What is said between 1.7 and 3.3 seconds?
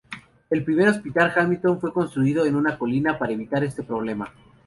fue construido en una colina